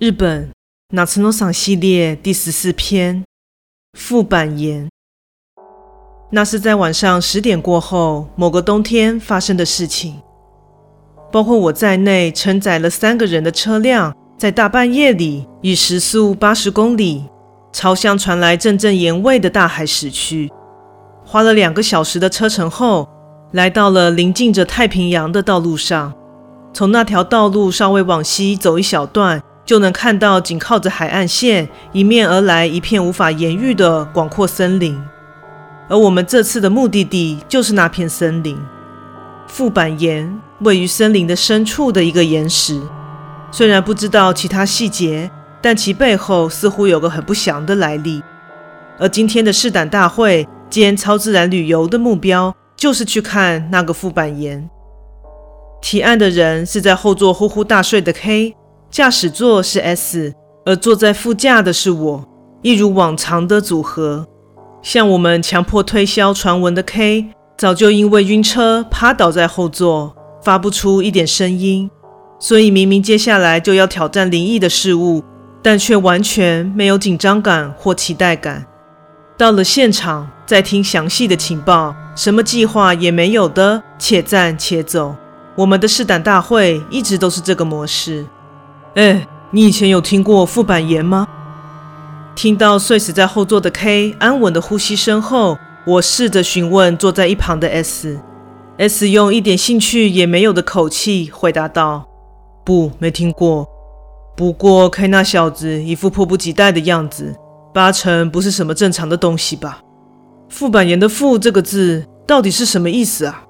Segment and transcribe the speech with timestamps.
[0.00, 0.50] 日本
[0.94, 3.22] 夏の赏系列第十四篇
[3.92, 4.88] 副板岩。
[6.30, 10.22] 那是在晚上十点过后某个冬天发生的事情。
[11.30, 17.26] 包括我在内，承载了三个人的车辆，在大半夜里以时速八十公里，
[17.70, 20.50] 朝向传来阵阵盐味的大海驶去。
[21.22, 23.06] 花了两个小时的车程后，
[23.52, 26.14] 来到了临近着太平洋的道路上。
[26.72, 35.00] 从那条道路稍微往西走一小段，就能看到紧靠着海岸线，迎面而来一片无法言喻的广阔森林。
[35.88, 38.58] 而我们这次的目的地就是那片森林。
[39.46, 42.82] 副板岩位于森林的深处的一个岩石，
[43.52, 45.30] 虽然不知道其他细节，
[45.62, 48.20] 但其背后似乎有个很不祥的来历。
[48.98, 54.68] 而今天的试胆大会兼超自然旅游的目标，就是去看那个副板岩。
[55.80, 58.56] 提案的人是在后座呼呼大睡的 K，
[58.90, 62.24] 驾驶座是 S，而坐在副驾的是我，
[62.60, 64.26] 一如往常的组合。
[64.82, 71.88] 像我们强迫推销传闻的 K，早就因为晕车趴倒在后座，发不出一点声音。
[72.40, 75.22] 所以明明接下来就要挑战灵异的事物，
[75.62, 78.66] 但却完全没有紧张感或期待感。
[79.38, 85.14] 到了现场，再听详细的情报，什么计划也没有的，且战且走。
[85.54, 88.26] 我们的试胆大会一直都是这个模式。
[88.94, 91.26] 哎，你以前有听过副板岩吗？
[92.34, 98.18] 听到睡死在后座的 K 安稳的呼吸声后，我试着询问坐在一旁的 S。
[98.78, 102.08] S 用一点兴趣也没有的口气回答道
[102.64, 103.68] ：“不，没听过。
[104.36, 107.36] 不过 K 那小子一副迫不及待的样子，
[107.72, 109.80] 八成不是什么正常的东西吧？
[110.48, 113.44] 副板岩的‘副’这个字到底是什么意思啊？”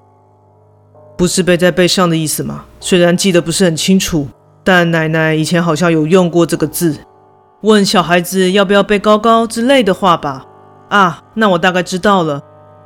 [1.17, 2.65] 不是背在背上的意思吗？
[2.79, 4.27] 虽然记得不是很清楚，
[4.63, 6.97] 但奶奶以前好像有用过这个字，
[7.61, 10.45] 问小孩子要不要背高高之类的话吧。
[10.89, 12.41] 啊，那我大概知道了，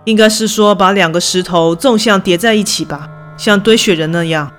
[0.06, 4.52] 应该是说把两个石头纵向叠在一起吧，像堆雪人那样。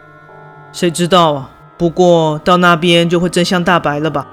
[0.72, 1.50] 谁知道啊？
[1.78, 4.26] 不过到那边就会真相大白了吧。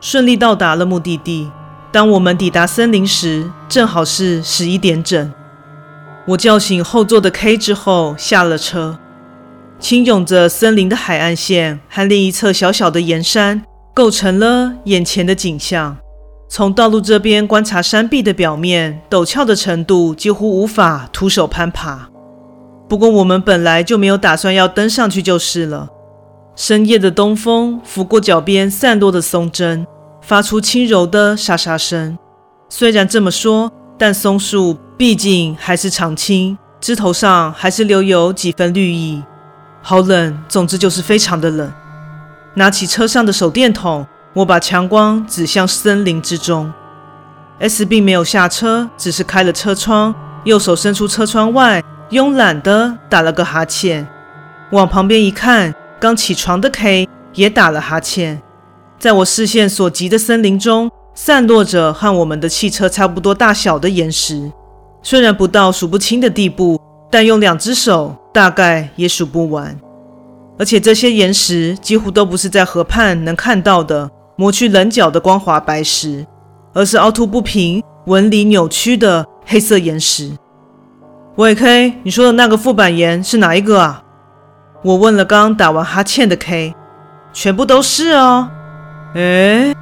[0.00, 1.50] 顺利到达了目的地，
[1.90, 5.32] 当我们抵达森林时，正好是十一点整。
[6.26, 8.98] 我叫醒后座的 K 之后，下了车。
[9.84, 13.62] 轻涌着森林的海岸线和另一侧小小的岩山，
[13.92, 15.94] 构成了眼前的景象。
[16.48, 22.08] 从道路这边观察山壁的表面，陡峭的程度几乎无法徒手攀爬。
[22.88, 25.90] 不过我们本来就没有打算要登上去就是了。
[26.56, 29.86] 深夜的东风拂过脚边散落的松针，
[30.22, 32.16] 发出轻柔的沙沙声。
[32.70, 34.78] 虽然这么说，但松树。
[34.96, 39.22] 毕竟还是常青，枝头上还是留有几分绿意。
[39.86, 41.70] 好冷，总之就是非常的冷。
[42.54, 46.72] 拿起车上的手电筒，我把强光指向森林之中。
[47.58, 50.14] S 并没有下车，只是开了车窗，
[50.44, 54.08] 右手伸出车窗外，慵懒地打了个哈欠。
[54.70, 58.40] 往旁边一看，刚起床的 K 也打了哈欠。
[58.98, 64.50] 在我视线所及的森林中，散落着和我们的汽车差不多大小的岩石。
[65.02, 66.80] 虽然不到数不清的地步，
[67.10, 69.78] 但用两只手大概也数不完。
[70.58, 76.26] 而且这些岩石几乎都不是在河畔能看到的磨去棱角的光滑白石，
[76.72, 80.32] 而是凹凸不平、纹理扭曲的黑色岩石。
[81.36, 84.02] 喂，K，你说的那个副板岩是哪一个啊？
[84.82, 86.74] 我问了刚打完哈欠的 K，
[87.32, 88.50] 全部都是哦。
[89.14, 89.74] 诶，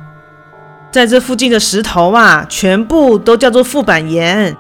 [0.90, 4.56] 在这附近的石头啊，全部都叫做副板岩。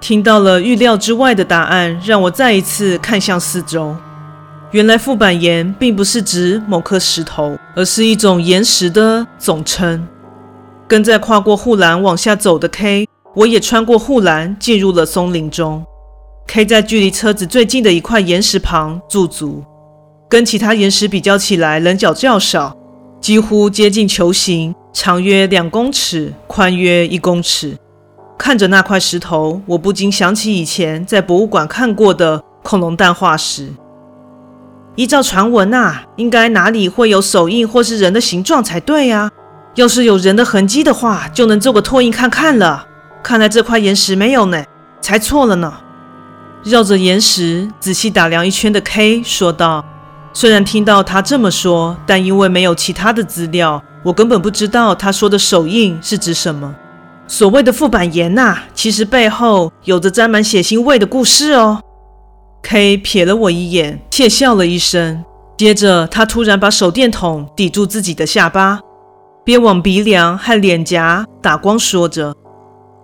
[0.00, 3.94] 听到了预料之外的答案，让我再一次看向四周。
[4.70, 10.06] 原来副板岩并不是指某颗石头，而是一种岩石的总称。
[10.88, 15.84] 跟在跨过护栏往下走的 K，我也穿过护栏进入了松林中。
[16.46, 19.62] K 在距离车子最近的一块岩石旁驻足，
[20.28, 22.74] 跟其他岩石比较起来，棱角较少，
[23.20, 27.76] 几乎接近球形，长约两公尺，宽约一公尺。
[28.40, 33.68] 看着那块石头，我不禁想起以前在博物馆看过的恐龙蛋化石。
[34.96, 39.30] 依照传闻啊，应该哪里会有手印或是人的形状才对啊。
[39.74, 42.86] 要是有人的痕迹的话，就能做个拓印看看了。
[43.22, 44.64] 看来这块岩石没有呢，
[45.02, 45.74] 猜错了呢。
[46.64, 49.84] 绕着岩石仔细打量一圈的 K 说道
[50.32, 56.74] ：“虽然听到他这么说，但因为没有其他的资料，我根本不知道他说的手印是指什么。”
[57.30, 61.80] 所谓的副板岩呐，其实背后有着沾满血腥味的故事哦。
[62.60, 65.24] K 瞥了我一眼，窃笑了一声，
[65.56, 68.80] 接着，他突然把手电筒抵住自己的下巴，
[69.44, 72.34] 边往鼻梁和脸颊打光，说着：“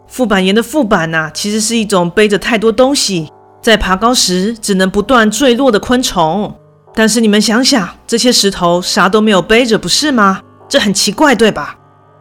[0.08, 3.30] 副板岩的副板呐，其实是一种背着太多东西，
[3.62, 6.52] 在爬高时只能不断坠落的昆虫。
[6.92, 10.40] 但是你们想想，这些石头啥都没有背着，不是吗？
[10.68, 11.76] 这很奇怪，对吧？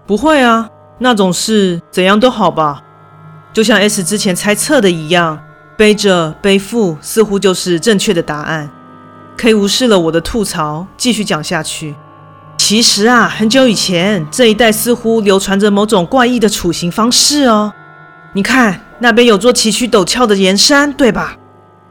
[0.06, 0.70] 不会啊，
[1.00, 2.82] 那种事怎样都好吧。
[3.54, 5.40] 就像 S 之前猜测的一样，
[5.78, 8.70] 背着背负似乎就是正确的答案。”
[9.38, 11.96] K 无视了我的吐槽，继续讲下去。
[12.58, 17.74] 其实啊，很久以前，这一带似乎流传着某种怪异的处刑方式哦。
[18.34, 21.36] 你看，那边有座崎岖陡峭的岩山，对吧？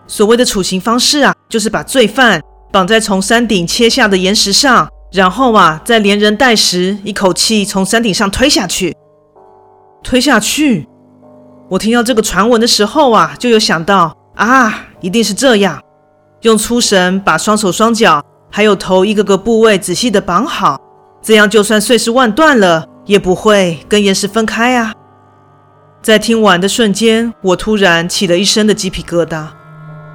[0.06, 2.40] 所谓的处刑方式啊，就是把罪犯
[2.72, 8.92] 绑在从山顶切下的岩石上，然后啊，再连人带石，一口气从山顶上推下去。
[10.02, 10.88] 推下去？
[11.68, 15.80] 我听到这个传闻的时候啊，就有想到啊，一定是这样。
[16.40, 18.20] 用粗绳把双手双脚
[18.50, 20.80] 还有头一个个部位仔细的绑好，
[21.22, 24.92] 这样就算碎尸万段了，也不会跟岩石分开啊！
[26.02, 29.46] 在听完的瞬间，我突然起了一身的鸡皮疙瘩。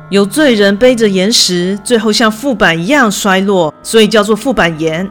[0.09, 5.09] 由罪人背着岩石，最后像副板一样衰落，所以叫做副板岩。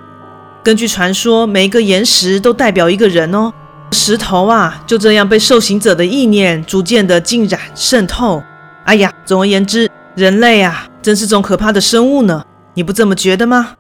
[0.63, 3.53] 根据传说，每一个岩石都代表一个人哦。
[3.93, 8.43] 石头啊，就这样被受刑者的意念逐渐的浸染渗透。
[8.85, 9.89] 哎呀，总而言之。
[10.17, 12.43] 人类啊，真是种可怕的生物呢！
[12.75, 13.75] 你不这么觉得吗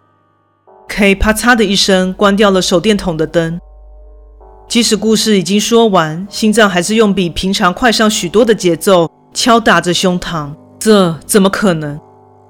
[0.88, 3.58] ？K 啪嚓的一声关掉了手电筒的灯。
[4.68, 10.50] 即使故事已经说完，心脏还是用比平常快上许多的节奏敲打着胸膛。
[10.88, 12.00] 这怎么可能？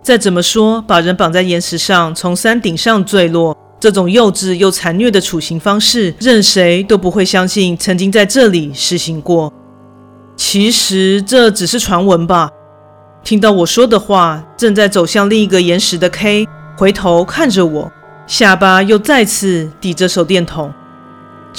[0.01, 9.53] 再怎么说，把人绑在岩石上，从山顶上坠落，这种幼稚又残虐的处刑方式，任谁都不会相信曾经在这里实行过。
[10.37, 12.49] 其实这只是传闻吧。
[13.25, 16.47] 听到我说的话，正在走向另一个岩石的 K
[16.77, 17.91] 回头看着我，
[18.29, 20.73] 下巴又再次抵着手电筒。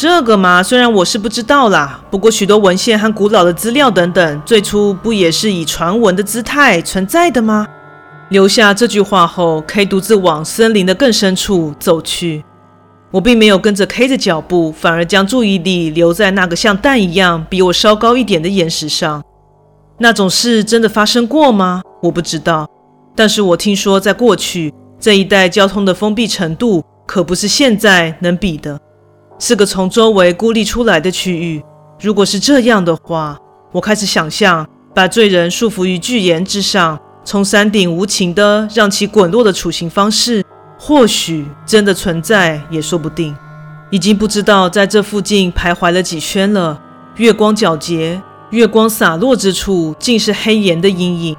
[0.02, 7.68] 这个嘛，虽然我是不知道啦，不过许多文献和古老的资料等等，最初不也是以传闻的姿态存在的吗？
[8.30, 12.46] 留下这句话后，K 独自往森林的更深处走去。
[13.12, 19.22] 我并没有跟着 K 的脚步，反而将注意力留在那个像蛋一样比我稍高一点的岩石上。
[19.98, 21.82] 那种事真的发生过吗？
[22.02, 22.66] 我不知道，
[23.14, 28.80] 但是我听说，在过去这一带交通的封闭程度可不是现在能比的，
[29.40, 31.64] 是个从周围孤立出来的区域。
[32.00, 33.38] 如果是这样的话，
[33.72, 40.46] 我开始想象把罪人束缚于巨岩之上，从山顶无情地让其滚落的处刑方式，
[40.78, 43.36] 或许真的存在也说不定。
[43.90, 46.80] 已经不知道在这附近徘徊了几圈了，
[47.16, 48.22] 月光皎洁。
[48.52, 51.38] 月光洒落之处，尽是黑岩的阴影。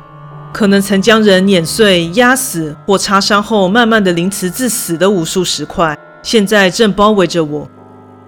[0.53, 7.69] 可能曾将人碾碎、压死或擦伤后，慢慢的凌迟致死的无数石块，现在正包围着我。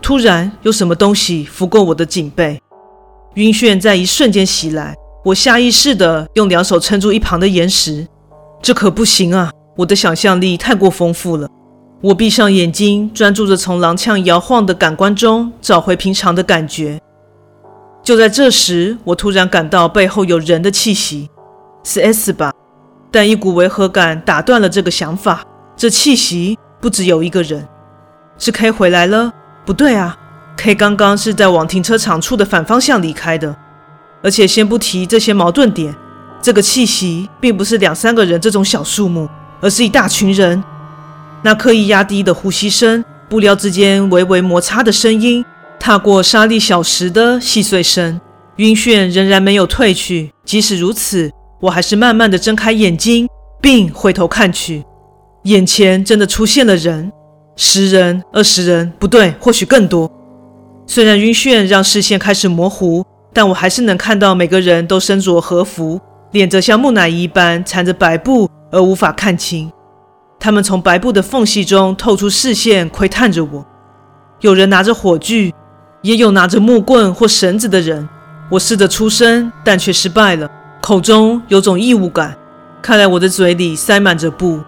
[0.02, 2.60] 突然，有什么东西拂过我的颈背，
[3.34, 4.96] 晕眩在一瞬间袭来。
[5.24, 8.04] 我下意识地用两手撑住一旁的岩石。
[8.60, 9.52] 这可不行啊！
[9.76, 11.48] 我的想象力太过丰富了。
[12.00, 17.00] 我闭上眼睛，专注着从踉跄摇晃的感官中找回平常的感觉。
[18.02, 21.30] 就在这时，我突然感到背后有人的气息，
[21.84, 22.52] 是 S 吧？
[23.12, 25.44] 但一股违和感打断了这个想法。
[25.76, 27.66] 这气息不只有一个人，
[28.36, 29.32] 是 K 回来了？
[29.64, 30.16] 不对啊
[30.56, 33.54] ，K 刚刚是在往停车场处的反方向离开的。
[34.22, 35.94] 而且先不提这些矛盾点，
[36.40, 39.28] 这个气息并不是两三个人这种小数目，
[39.60, 40.62] 而是一大群人。
[41.42, 45.44] 那刻意压低的呼吸声，布料之间微微摩擦的声音。
[45.80, 48.20] 踏过沙礫小石的细碎声，
[48.58, 50.32] 晕眩仍然没有退去。
[50.44, 51.28] 即使如此，
[51.60, 53.28] 我还是慢慢的睁开眼睛，
[53.60, 54.84] 并回头看去，
[55.42, 57.10] 眼前真的出现了人，
[57.56, 60.10] 十人、二十人，不对，或许更多。
[60.86, 66.00] 虽然晕眩让视线开始模糊，但我还是能看到每个人都身着和服，
[66.32, 69.70] 脸则像木乃伊般缠着白布，而无法看清。
[70.38, 73.64] 他们从白布的缝隙中透出视线，窥探着我。
[74.40, 75.52] 有人拿着火炬。
[76.02, 78.08] 也有拿着木棍或绳子的人，
[78.50, 82.36] 我试着出声，但却失败了，口中有种异物感，
[82.82, 84.58] 看来我的嘴里塞满着布。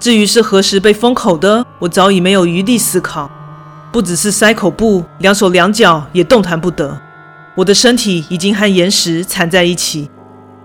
[0.00, 3.30] 至于是何时被封口的，我早已没有余力思考。
[3.92, 6.98] 不只是塞口布，两手两脚也动弹不得，
[7.54, 10.08] 我的身体已经和岩石缠在一起。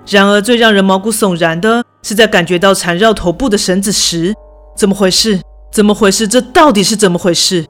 [0.07, 4.33] 然而，最让人毛骨悚然的是，在感觉到缠绕头部的绳子时，
[4.77, 5.41] 怎么回事？
[5.69, 6.25] 怎么回事？
[6.25, 7.65] 这到底是怎么回事？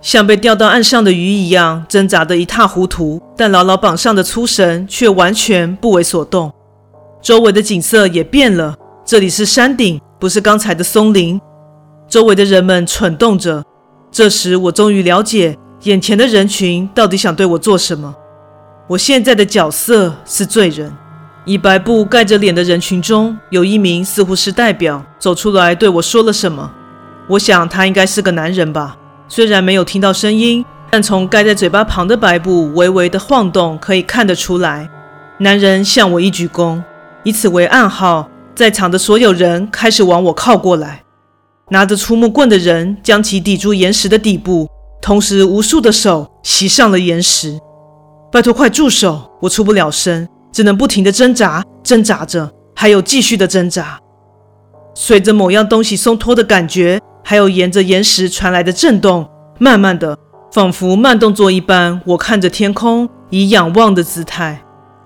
[0.00, 6.50] 像被钓到岸上的鱼一样挣扎得一塌糊涂，但牢牢绑上的粗绳却完全不为所动。
[7.20, 11.40] 周围的景色也变了，这里是山顶，不是刚才的松林。
[12.06, 13.64] 周围的人们蠢动着。
[14.12, 18.14] 这时，我终于了解眼前的人群到底想对我做什么。
[18.88, 20.92] 我现在的角色是罪人。
[21.46, 26.70] 以白布盖着脸的人群中，有一名似乎是代表走出来对我说了什么。
[27.28, 28.96] 我想他应该是个男人吧。
[29.26, 34.90] 虽然没有听到声音，但从盖在嘴巴旁的白布微微的晃动，可以看得出来。
[35.38, 36.82] 男人向我一鞠躬，
[37.22, 41.02] 以此为暗号，在场的所有人开始往我靠过来。
[41.70, 44.68] 拿着粗木棍的人将其抵住岩石的底部，
[45.00, 47.58] 同时无数的手袭上了岩石。
[48.32, 49.30] 拜托，快住手！
[49.40, 53.98] 我出不了声，只能不停地挣扎，挣扎着，还有继续的挣扎。
[54.94, 59.28] 随着某样东西松脱的感觉，还有沿着岩石传来的震动，
[59.58, 60.18] 慢慢的，
[60.52, 64.62] 仿佛慢动作一般，我看着天空，以仰望的姿态，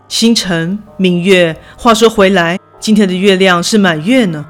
[0.08, 1.54] 星辰、明月。
[1.76, 4.44] 话说回来，今天的月亮是满月呢。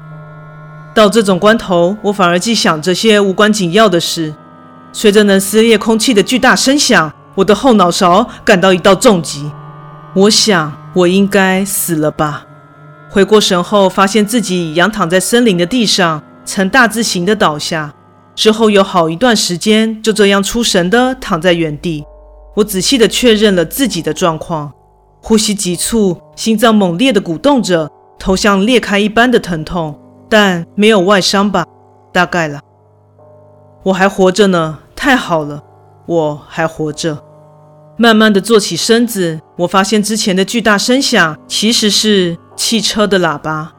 [0.93, 4.35] 到这种关头，我反而既想这些无关紧要的事。
[4.91, 9.49] 随着能撕裂空气的巨大声响，我的后脑勺感到一道重击。
[10.13, 12.45] 我想，我应该死了吧？
[13.09, 17.93] 回过神后，发现自己仰躺在森林的地上，呈大字形的倒下。
[18.35, 22.03] 之后有好一段时间就这样出神的躺在原地。
[22.55, 24.73] 我仔细的确认了自己的状况：
[25.21, 27.89] 呼吸急促，心脏猛烈的鼓动着，
[28.19, 29.99] 头像裂开一般的疼痛。
[30.27, 31.65] 但没有外伤吧？
[32.11, 32.59] 大概了。
[33.83, 35.61] 我还活着呢，太好了，
[36.07, 37.19] 我还活着。
[37.95, 43.71] 慢慢的坐起身子，我发现之前的巨大声响其实是汽车的喇叭，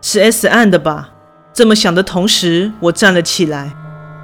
[0.00, 1.10] 是 S 按的吧？
[1.52, 3.74] 这么想的同时，我站了起来，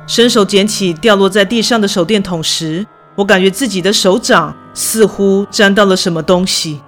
[0.06, 6.80] 伸手捡起掉落在地上的手电筒时，我感觉自己的手掌似乎沾到了什么东西，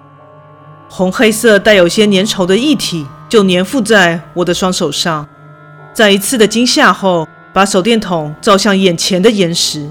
[0.89, 3.07] 红黑色带有些粘稠的液体。
[3.29, 5.27] 就粘附在我的双手上，
[5.93, 9.91] 在一次的惊吓后，把手电筒照向眼前的岩石，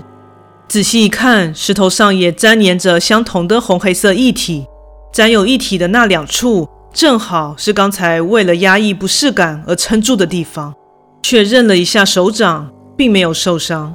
[0.70, 4.66] 仔细一看，石头上也粘粘着相同的红黑色液体，
[5.12, 10.74] 沾有液体的那两处，正好是刚才为了压抑不适感而撑住的地方。
[11.22, 13.94] 确认了一下手掌，并没有受伤。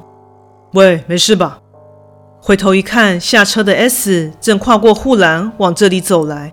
[0.75, 1.61] 喂，没事吧？
[2.42, 6.52] 回头一看，下车的 S 正跨过护栏往这里走来。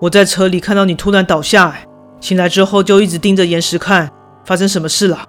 [0.00, 1.74] 我在车里看到你突然倒下，
[2.20, 4.10] 醒来之后就一直盯着岩石看，
[4.44, 5.24] 发生什么事了？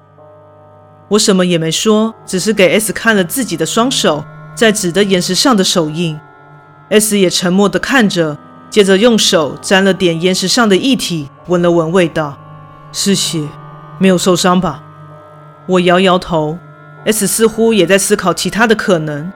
[1.09, 4.23] 我什么也没说，只是给 S 看了自己的双手
[4.55, 6.19] 在指的岩石上的手印。
[6.89, 8.37] S 也沉默地看着，
[8.69, 12.37] 接着用手沾了点岩石上的液体，闻了闻味道，
[12.91, 13.47] 是血，
[13.99, 14.83] 没有受伤吧？
[15.67, 16.57] 我摇摇头。
[17.05, 19.31] S 似乎也在思考其他的可能，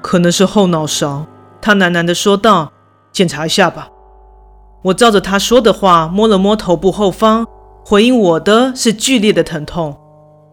[0.00, 1.26] 可能是后脑勺。
[1.60, 2.72] 他喃喃地说道
[3.10, 3.88] ：“检查一下吧。”
[4.82, 7.46] 我照着他说的话摸了摸头部后方，
[7.84, 9.96] 回应我的是剧烈的疼痛。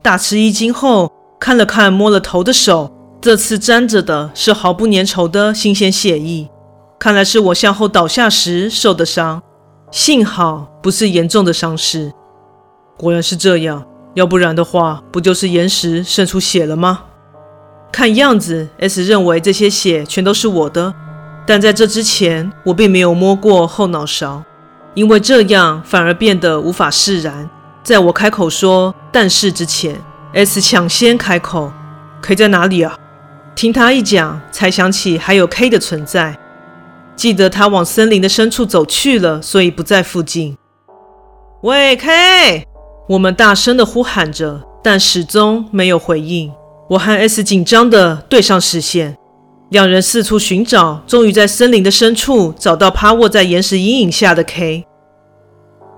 [0.02, 2.92] 大吃一惊后，看了看摸了头的手，
[3.22, 6.50] 这次沾着的是毫不粘稠的新鲜血液，
[7.00, 9.42] 看来是我向后倒下时受的伤，
[9.92, 12.12] 幸好不是严重的伤势。
[12.98, 17.06] 果然是这样，要不然的话，不就是岩石渗出血了吗？
[17.92, 20.94] 看样子，S 认为这些血全都是我的。
[21.48, 24.44] 但在这之前，我并没有摸过后脑勺，
[24.94, 27.50] 因为这样反而变得无法释然。
[27.82, 29.98] 在我开口说“但是”之前
[30.34, 31.72] ，S 抢先开口
[32.22, 32.98] ：“K 在哪里啊？”
[33.56, 36.38] 听他一讲，才想起还有 K 的存在。
[37.16, 40.58] 记得他往森林的深处走去了，所以不在附近。
[41.62, 42.68] 喂，K！
[43.08, 46.52] 我们大声地呼喊着，但始终没有回应。
[46.90, 49.18] 我和 S 紧张地对上视线。
[49.70, 54.86] 两人四处寻找，终于在森林的深处找到趴卧在岩石阴影下的 K。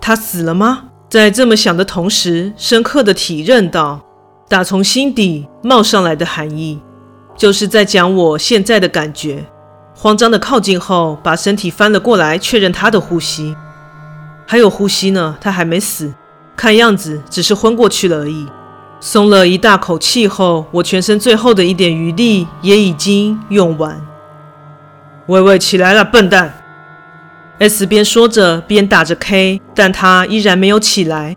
[0.01, 0.85] 他死了吗？
[1.07, 4.01] 在这么想的同时，深刻的体认到
[4.47, 6.79] 打从心底冒上来的寒意，
[7.37, 9.45] 就是在讲我现在的感觉。
[9.95, 13.55] 慌张的靠近后，把身体翻了过来，确认他的呼吸
[14.47, 16.11] 还有呼吸呢，他还没死，
[16.55, 18.47] 看样子只是昏过去了而已。
[19.01, 23.99] 松了一大口气后，我全身最后的一点余力也已经用完。
[25.27, 26.53] 喂喂，起来了，笨蛋
[27.59, 31.35] ！S 边说着边打着 K，但他依然没有起来。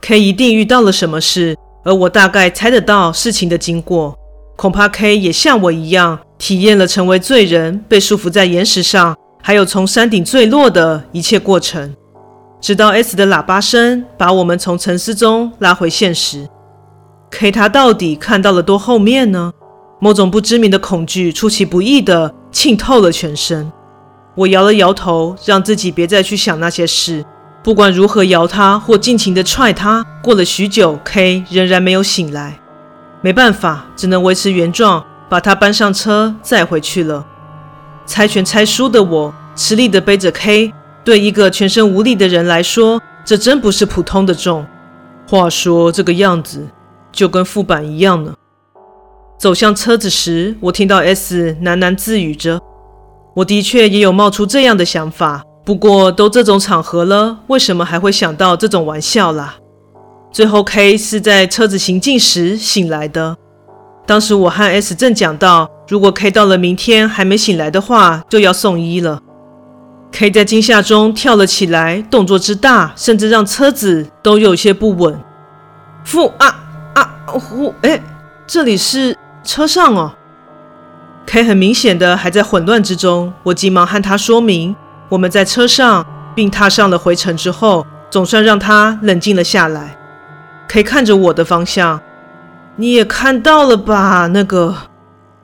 [0.00, 4.16] K 一定遇到了什么事，而我大概猜得到事情的经过。
[4.56, 11.94] 恐怕 K 也像我一样，体验了成为罪人、被束缚在岩石上，还有从山顶坠落的一切过程。
[12.60, 16.48] 直到 S 的喇叭声把我们从沉思中拉回现实。
[17.34, 19.52] K 他到底看到了多后面呢？
[19.98, 23.72] 某种不知名的恐惧出其不意地浸透了全身。
[24.36, 27.24] 我摇了摇头，让自己别再去想那些事。
[27.64, 32.60] 不管如何摇他或尽情地踹他，过了许久，K 仍然没有醒来。
[33.20, 37.26] 没办法，只能维持原状，把他搬上车载回去了。
[38.06, 40.72] 猜拳猜输的我，吃力地背着 K，
[41.02, 44.64] 对一个全身无力的人来说，这真不是普通的重。
[45.26, 46.68] 话说这个样子，
[47.14, 48.34] 就跟副板一样呢。
[49.38, 52.60] 走向车子时，我听到 S 喃喃自语着
[53.36, 59.56] ：“我的确也有冒出这样的想法，不过都这种场合了，为什么还会想到这种玩笑啦？”
[60.32, 63.36] 最后，K 是在车子行进时醒来的。
[64.06, 69.20] 当时我和 S 正讲到，如果 K 到了明天还没醒来的话，就要送医了。
[70.12, 75.18] K 在惊吓中跳了起来，动作之大，甚至让车子都有些不稳。
[76.04, 76.63] 副啊
[77.38, 77.74] 呼！
[77.82, 78.00] 哎，
[78.46, 80.12] 这里是车上哦。
[81.26, 84.76] K 很明显的还在混乱之中，我急忙和他说明，
[85.08, 89.96] 我们在车上，并踏上了回程之后，总算让他冷静了下来。
[90.68, 92.00] K 看着我的方向，
[92.76, 94.26] 你也看到了吧？
[94.26, 94.74] 那个，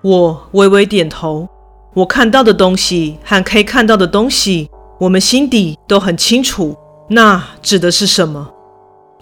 [0.03, 1.49] 我微微点头。
[1.95, 6.77] 我看到的东西和 K 看到的东西，我们心底都很清楚。
[7.09, 8.49] 那指的是什么？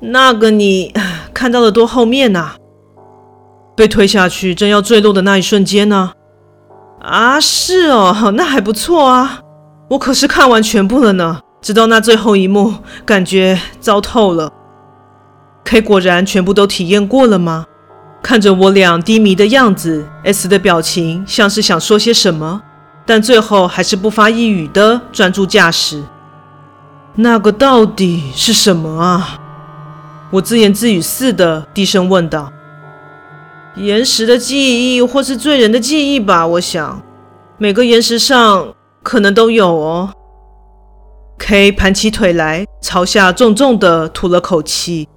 [0.01, 0.93] 那个你
[1.39, 2.57] 看到的多后面呐、啊？
[3.77, 6.11] 被推下去，正要坠落的那一瞬间呢？
[7.01, 9.39] 啊，是哦，那还不错啊。
[9.91, 12.75] 我可是看完全部了呢，直到那最后一幕，
[13.07, 14.53] 感觉糟透了。
[15.63, 17.65] K 果然全部都体验过了吗？
[18.21, 22.61] 看着我俩低迷的样子，S 的表情像是想说些什么，
[23.07, 26.03] 但最后还是不发一语的专注驾驶。
[27.15, 29.39] 那个到底是什么啊？
[30.31, 32.53] 我自言自语似的低声问道
[33.77, 36.47] ：“岩石的记忆，或是罪人的记忆吧？
[36.47, 37.01] 我想，
[37.57, 40.13] 每个岩石上可能都有哦。
[41.39, 45.09] ”K 盘起腿来，朝下重重的吐了口气。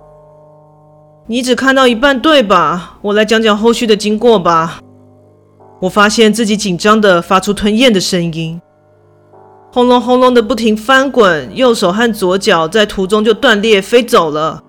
[1.28, 2.98] 你只看到一半，对吧？
[3.02, 4.80] 我来讲讲后续的经过吧。
[5.82, 8.62] 我发现自己紧张的发出吞咽的声音，
[9.74, 14.64] 轰隆轰隆的不停翻滚，右手和左脚在途中就断裂飞走了。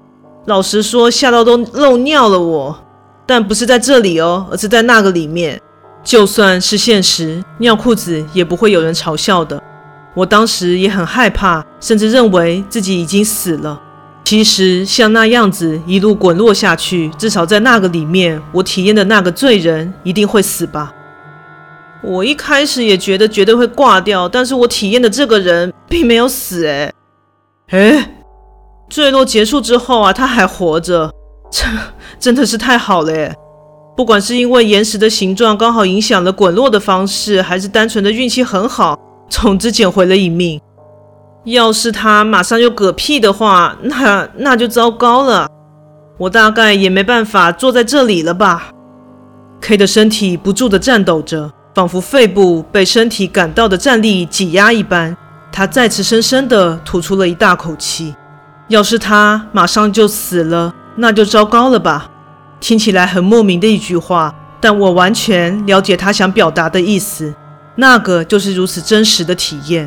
[0.46, 2.84] 老实说，吓到都漏尿了我。
[3.24, 5.60] 但不是在这里哦，而是在那个里面。
[6.04, 9.62] 就算是现实，尿裤子也不会有人嘲笑的。
[10.14, 13.80] 我当时也很害怕，甚至认为自己已经死了。
[14.24, 20.92] 其实像那样子一路滚落下去，至少在那个里面，我体验的那个罪人一定会死吧。
[22.02, 26.66] 我一开始也觉得绝对会挂掉，但是我体验的这个人并没有死。
[26.66, 26.92] 哎，
[27.68, 28.21] 哎，
[28.92, 31.10] 坠落结束之后啊，他还活着，
[31.50, 31.66] 这
[32.20, 33.34] 真的是太好了耶！
[33.96, 38.98] 不管是因为岩石的形状刚好影响了滚落的方式，还是单纯的运气很好，
[39.30, 40.60] 总之捡回了一命。
[41.44, 45.48] 要是他马上就嗝屁的话，那那就糟糕了。
[46.18, 48.68] 我大概也没办法坐在这里了吧
[49.62, 55.16] ？K 的身体不住地颤抖着，仿佛肺部被身体感到的战力挤压一般。
[55.50, 58.14] 他再次深深地吐出了一大口气。
[58.72, 62.08] 要是他马上就死了，那就糟糕了吧？
[62.58, 67.34] 听起来很莫名的一句话，但我完全了解他想表达的意思。
[67.76, 69.86] 那个就是如此真实的体验。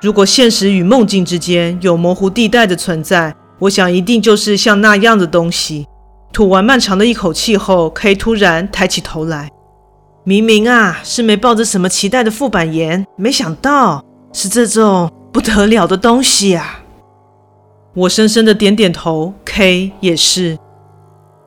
[0.00, 5.86] 如果现实与梦境之间有模糊地带的存在，我想一定就是像那样的东西。
[6.32, 9.48] 吐完漫长的一口气后，K 突然抬起头来。
[10.24, 16.80] 明明啊，是没抱着什么期待的副板岩，没想到是这种不得了的东西啊！
[17.98, 20.56] 我深深的点点头，K 也是。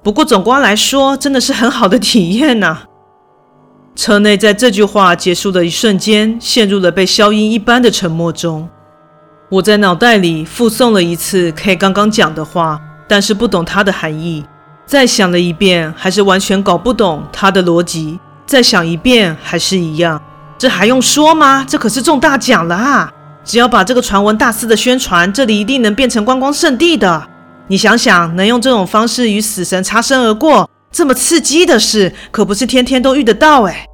[0.04, 2.80] 不过总括来说，真的是很好的体验呐。
[3.96, 8.68] 车内在这句话结束的一瞬间，陷入了被消音一般的沉默中。
[9.50, 14.44] 我在脑袋里复诵了一次 K 刚刚讲的话，但是不懂它的含义。
[14.86, 18.20] 再想了一遍，还是完全搞不懂它的逻辑。
[18.46, 20.22] 再想一遍，还是一样。
[20.58, 21.66] 这还用说吗？
[21.66, 23.10] 这可是中大奖了啊！
[23.44, 27.28] 只要把这个传闻大肆的宣传，这里一定能变成观光胜地的。
[27.68, 30.70] 你想想，能用这种方式与死神擦身而过？
[30.92, 33.86] 这么刺激的事，可不是天天都遇得到哎。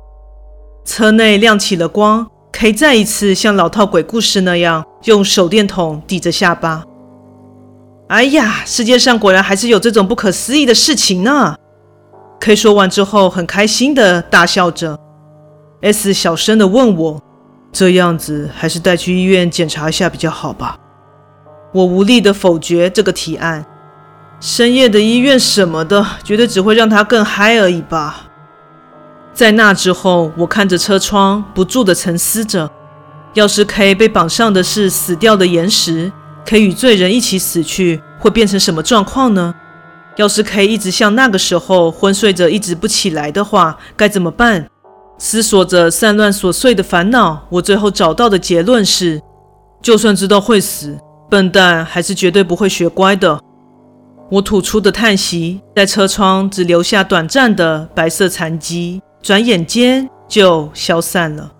[0.83, 6.83] 车内亮起了光，K 再一次像老套鬼故事那样，用手电筒抵着下巴。
[8.07, 11.55] 哎呀，世界上果然还是有这种不可思议的事情呢
[12.39, 14.97] ！K 说完之后，很开心的大笑着。
[15.81, 17.21] S 小声的问我
[17.77, 20.75] ：“这样子还是带去医院检查一下比较好吧？”
[21.71, 23.63] 我无力的否决这个提案。
[24.39, 28.29] 深夜的医院什么的，绝对只会让他更嗨而已吧。
[29.31, 32.71] 在那之后，我看着车窗，不住地沉思着：
[33.33, 36.11] 要是 K 被绑上的是死掉的岩石，
[36.47, 39.53] 可以与罪人一起死去，会变成什么状况呢？
[40.15, 44.67] 要是 K 一直像那个时候昏睡着，一直不起来的话，该怎么办？
[45.17, 49.21] 思索着散乱琐碎的烦恼，我最后找到的结论是：
[49.81, 50.97] 就算知道会死，
[51.29, 53.39] 笨蛋还是绝对不会学乖的。
[54.29, 61.51] 我吐出的叹息，在车窗只留下短暂的白色残迹，转眼间就消散了。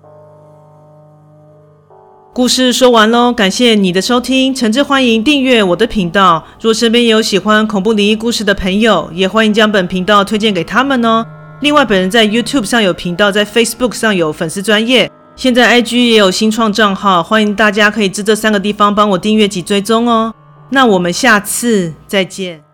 [2.34, 6.46] 故事说完喽，感谢你的收听，诚挚欢迎订阅我的频道。
[6.62, 11.26] 若身边有喜欢恐怖灵异故事的朋友，也欢迎将本频道推荐给他们哦。
[11.62, 20.32] 另外，本人在 YouTube 上有频道，在 Facebook 上有粉丝专业，现在 IG 也有新创账号，欢迎大家可以至这三个地方帮我订阅及追踪哦。
[20.70, 22.67] 那我们下次再见。